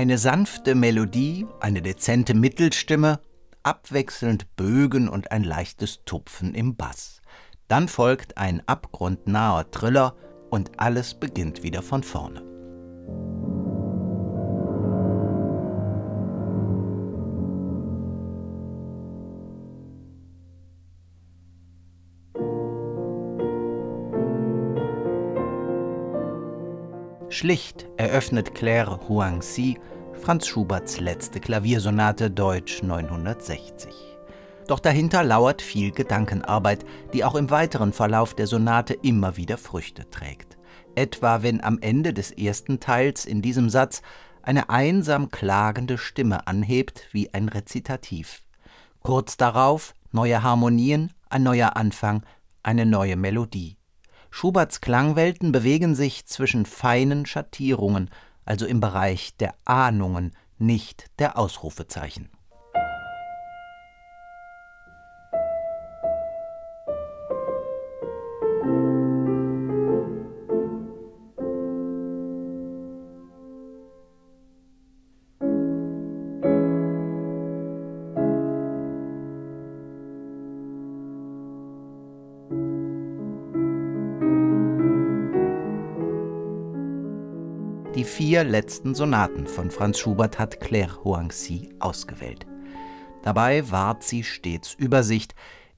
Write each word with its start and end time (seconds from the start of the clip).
Eine 0.00 0.16
sanfte 0.16 0.74
Melodie, 0.74 1.46
eine 1.60 1.82
dezente 1.82 2.32
Mittelstimme, 2.32 3.20
abwechselnd 3.62 4.56
Bögen 4.56 5.10
und 5.10 5.30
ein 5.30 5.44
leichtes 5.44 6.06
Tupfen 6.06 6.54
im 6.54 6.74
Bass. 6.74 7.20
Dann 7.68 7.86
folgt 7.86 8.38
ein 8.38 8.62
abgrundnaher 8.66 9.70
Triller 9.70 10.16
und 10.48 10.80
alles 10.80 11.12
beginnt 11.20 11.62
wieder 11.62 11.82
von 11.82 12.02
vorne. 12.02 12.40
Schlicht 27.32 27.86
eröffnet 27.96 28.54
Claire 28.54 28.98
Huangxi 29.08 29.78
Franz 30.22 30.46
Schuberts 30.46 31.00
letzte 31.00 31.40
Klaviersonate 31.40 32.30
Deutsch 32.30 32.82
960. 32.82 33.90
Doch 34.66 34.78
dahinter 34.78 35.24
lauert 35.24 35.62
viel 35.62 35.92
Gedankenarbeit, 35.92 36.84
die 37.14 37.24
auch 37.24 37.34
im 37.34 37.48
weiteren 37.48 37.94
Verlauf 37.94 38.34
der 38.34 38.46
Sonate 38.46 38.92
immer 38.92 39.38
wieder 39.38 39.56
Früchte 39.56 40.10
trägt. 40.10 40.58
Etwa 40.94 41.42
wenn 41.42 41.64
am 41.64 41.78
Ende 41.80 42.12
des 42.12 42.32
ersten 42.32 42.80
Teils 42.80 43.24
in 43.24 43.40
diesem 43.40 43.70
Satz 43.70 44.02
eine 44.42 44.68
einsam 44.68 45.30
klagende 45.30 45.96
Stimme 45.96 46.46
anhebt 46.46 47.08
wie 47.12 47.32
ein 47.32 47.48
Rezitativ. 47.48 48.42
Kurz 49.00 49.38
darauf 49.38 49.94
neue 50.12 50.42
Harmonien, 50.42 51.12
ein 51.30 51.44
neuer 51.44 51.76
Anfang, 51.76 52.24
eine 52.62 52.84
neue 52.84 53.16
Melodie. 53.16 53.78
Schuberts 54.30 54.82
Klangwelten 54.82 55.50
bewegen 55.50 55.94
sich 55.94 56.26
zwischen 56.26 56.66
feinen 56.66 57.24
Schattierungen, 57.24 58.10
also 58.50 58.66
im 58.66 58.80
Bereich 58.80 59.36
der 59.36 59.54
Ahnungen, 59.64 60.32
nicht 60.58 61.06
der 61.20 61.38
Ausrufezeichen. 61.38 62.28
Die 88.00 88.04
vier 88.06 88.44
letzten 88.44 88.94
Sonaten 88.94 89.46
von 89.46 89.70
Franz 89.70 89.98
Schubert 89.98 90.38
hat 90.38 90.58
Claire 90.58 91.04
Hoangxi 91.04 91.68
ausgewählt. 91.80 92.46
Dabei 93.22 93.70
wahrt 93.70 94.04
sie 94.04 94.24
stets 94.24 94.72
Übersicht, 94.72 95.34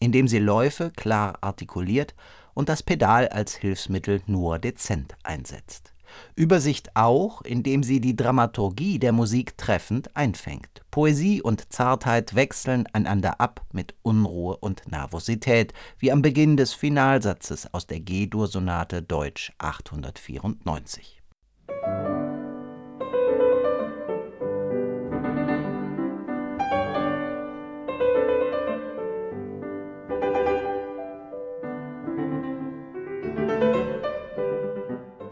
indem 0.00 0.26
sie 0.26 0.38
Läufe 0.38 0.90
klar 0.96 1.36
artikuliert 1.42 2.14
und 2.54 2.70
das 2.70 2.82
Pedal 2.82 3.28
als 3.28 3.54
Hilfsmittel 3.54 4.22
nur 4.26 4.58
dezent 4.58 5.14
einsetzt. 5.24 5.92
Übersicht 6.36 6.96
auch, 6.96 7.42
indem 7.42 7.82
sie 7.82 8.00
die 8.00 8.16
Dramaturgie 8.16 8.98
der 8.98 9.12
Musik 9.12 9.58
treffend 9.58 10.16
einfängt. 10.16 10.86
Poesie 10.90 11.42
und 11.42 11.70
Zartheit 11.70 12.34
wechseln 12.34 12.86
einander 12.94 13.42
ab 13.42 13.60
mit 13.72 13.94
Unruhe 14.00 14.56
und 14.56 14.90
Nervosität, 14.90 15.74
wie 15.98 16.10
am 16.10 16.22
Beginn 16.22 16.56
des 16.56 16.72
Finalsatzes 16.72 17.74
aus 17.74 17.86
der 17.86 18.00
G-Dur-Sonate 18.00 19.02
Deutsch 19.02 19.52
894. 19.58 21.15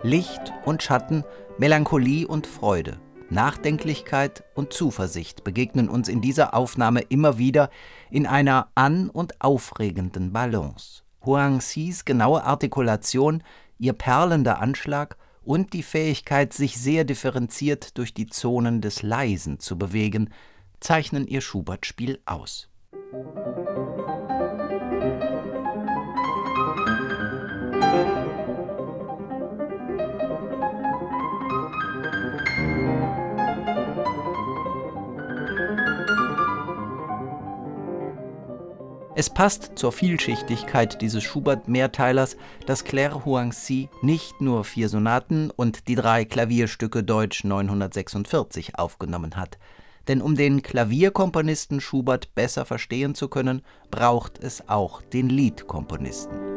Licht 0.07 0.53
und 0.67 0.83
Schatten, 0.83 1.25
Melancholie 1.57 2.29
und 2.29 2.47
Freude, 2.47 3.01
Nachdenklichkeit 3.31 4.45
und 4.55 4.71
Zuversicht 4.71 5.45
begegnen 5.45 5.89
uns 5.89 6.09
in 6.09 6.21
dieser 6.21 6.53
Aufnahme 6.53 7.01
immer 7.01 7.39
wieder 7.39 7.71
in 8.11 8.27
einer 8.27 8.69
an- 8.75 9.09
und 9.09 9.41
aufregenden 9.41 10.31
Balance. 10.31 11.05
Huangxis 11.25 12.05
genaue 12.05 12.45
Artikulation, 12.45 13.43
ihr 13.79 13.95
perlender 13.95 14.61
Anschlag 14.61 15.17
und 15.45 15.73
die 15.73 15.83
Fähigkeit, 15.83 16.53
sich 16.53 16.79
sehr 16.79 17.05
differenziert 17.05 17.99
durch 17.99 18.15
die 18.15 18.27
Zonen 18.27 18.81
des 18.81 19.03
Leisen 19.03 19.61
zu 19.61 19.79
bewegen, 19.79 20.31
zeichnen 20.81 21.27
ihr 21.27 21.41
Schubert-Spiel 21.41 22.21
aus. 22.27 22.69
Es 39.17 39.31
passt 39.31 39.73
zur 39.77 39.93
Vielschichtigkeit 39.93 41.01
dieses 41.01 41.23
Schubert-Mehrteilers, 41.23 42.37
dass 42.67 42.83
Claire 42.83 43.25
Huangxi 43.25 43.89
nicht 44.03 44.41
nur 44.41 44.65
vier 44.65 44.89
Sonaten 44.89 45.51
und 45.51 45.87
die 45.87 45.95
drei 45.95 46.25
Klavierstücke 46.25 47.05
Deutsch 47.05 47.45
946 47.45 48.77
aufgenommen 48.77 49.37
hat. 49.37 49.59
Denn 50.09 50.21
um 50.21 50.35
den 50.35 50.63
Klavierkomponisten 50.63 51.81
Schubert 51.81 52.35
besser 52.35 52.65
verstehen 52.65 53.15
zu 53.15 53.29
können, 53.29 53.63
braucht 53.93 54.43
es 54.43 54.69
auch 54.69 55.01
den 55.01 55.29
Liedkomponisten. 55.29 56.54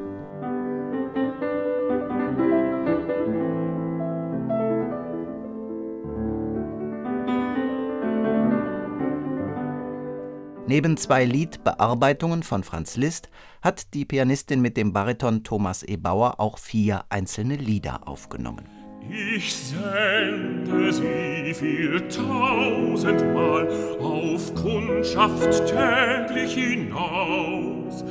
Neben 10.67 10.97
zwei 10.97 11.23
Liedbearbeitungen 11.23 12.43
von 12.43 12.61
Franz 12.61 12.97
Liszt 12.97 13.29
hat 13.61 13.93
die 13.93 14.03
Pianistin 14.03 14.61
mit 14.61 14.75
dem 14.75 14.91
Bariton 14.91 15.45
Thomas 15.45 15.81
E. 15.81 15.95
Bauer 15.95 16.41
auch 16.41 16.57
vier 16.57 17.05
einzelne 17.09 17.55
Lieder 17.55 18.05
aufgenommen. 18.05 18.67
Ich 19.09 19.55
sende 19.55 20.91
sie 20.91 21.53
viel 21.53 22.05
tausendmal 22.09 23.69
auf 24.01 24.53
Kundschaft 24.55 25.67
täglich 25.67 26.53
hinaus, 26.53 28.03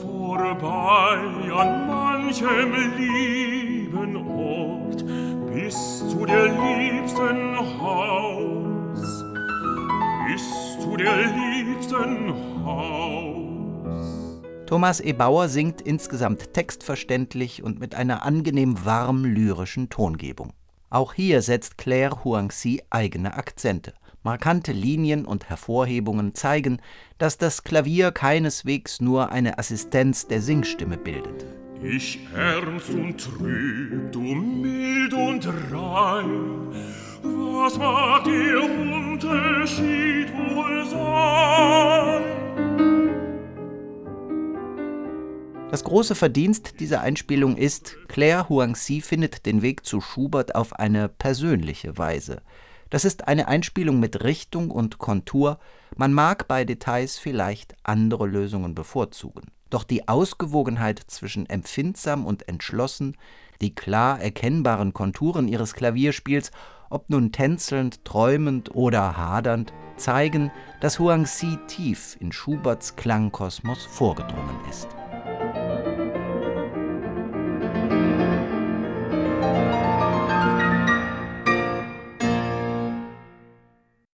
vorbei 0.00 1.52
an 1.52 1.86
manchem 1.86 2.74
lieben 2.96 4.16
Ort 4.16 5.04
bis 5.52 6.00
zu 6.08 6.26
der 6.26 6.46
liebsten 6.46 7.56
Haus, 7.80 8.73
zu 10.84 10.96
der 10.96 11.16
liebsten 11.16 12.32
Haus. 12.64 14.42
Thomas 14.66 15.00
E. 15.00 15.12
Bauer 15.12 15.48
singt 15.48 15.80
insgesamt 15.80 16.52
textverständlich 16.52 17.62
und 17.62 17.80
mit 17.80 17.94
einer 17.94 18.22
angenehm 18.22 18.84
warm 18.84 19.24
lyrischen 19.24 19.88
Tongebung. 19.88 20.52
Auch 20.90 21.14
hier 21.14 21.42
setzt 21.42 21.78
Claire 21.78 22.24
Huangxi 22.24 22.82
eigene 22.90 23.34
Akzente. 23.34 23.94
Markante 24.22 24.72
Linien 24.72 25.24
und 25.26 25.48
Hervorhebungen 25.48 26.34
zeigen, 26.34 26.80
dass 27.18 27.38
das 27.38 27.62
Klavier 27.62 28.10
keineswegs 28.10 29.00
nur 29.00 29.32
eine 29.32 29.58
Assistenz 29.58 30.26
der 30.26 30.40
Singstimme 30.40 30.96
bildet. 30.96 31.46
Ich 31.82 32.20
ernst 32.34 32.90
und 32.90 33.18
trüb, 33.18 34.12
du 34.12 34.20
mild 34.20 35.12
und 35.12 35.46
rein, 35.70 36.72
was 37.24 37.78
mag 37.78 38.24
der 38.24 38.62
Unterschied 38.62 40.32
wohl 40.34 40.86
sein? 40.86 42.22
Das 45.70 45.82
große 45.82 46.14
Verdienst 46.14 46.78
dieser 46.78 47.00
Einspielung 47.00 47.56
ist, 47.56 47.96
Claire 48.06 48.48
Huangxi 48.48 49.00
findet 49.00 49.44
den 49.46 49.62
Weg 49.62 49.84
zu 49.84 50.00
Schubert 50.00 50.54
auf 50.54 50.74
eine 50.74 51.08
persönliche 51.08 51.98
Weise. 51.98 52.42
Das 52.90 53.04
ist 53.04 53.26
eine 53.26 53.48
Einspielung 53.48 53.98
mit 53.98 54.22
Richtung 54.22 54.70
und 54.70 54.98
Kontur, 54.98 55.58
man 55.96 56.12
mag 56.12 56.46
bei 56.46 56.64
Details 56.64 57.18
vielleicht 57.18 57.74
andere 57.82 58.26
Lösungen 58.26 58.74
bevorzugen. 58.74 59.50
Doch 59.70 59.82
die 59.82 60.06
Ausgewogenheit 60.06 61.00
zwischen 61.06 61.48
empfindsam 61.48 62.26
und 62.26 62.46
entschlossen, 62.48 63.16
die 63.60 63.74
klar 63.74 64.20
erkennbaren 64.20 64.92
Konturen 64.92 65.48
ihres 65.48 65.74
Klavierspiels, 65.74 66.52
ob 66.90 67.10
nun 67.10 67.32
tänzelnd, 67.32 68.04
träumend 68.04 68.74
oder 68.74 69.16
hadernd, 69.16 69.72
zeigen, 69.96 70.50
dass 70.80 70.98
Huangxi 70.98 71.58
tief 71.66 72.16
in 72.20 72.32
Schuberts 72.32 72.96
Klangkosmos 72.96 73.84
vorgedrungen 73.86 74.56
ist. 74.70 74.88